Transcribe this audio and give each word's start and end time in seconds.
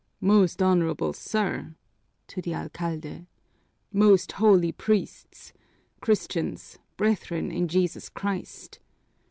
"Most 0.19 0.63
honorable 0.63 1.13
sir" 1.13 1.75
(to 2.29 2.41
the 2.41 2.55
alcalde), 2.55 3.27
"most 3.93 4.31
holy 4.31 4.71
priests, 4.71 5.53
Christians, 5.99 6.79
brethren 6.97 7.51
in 7.51 7.67
Jesus 7.67 8.09
Christ!" 8.09 8.79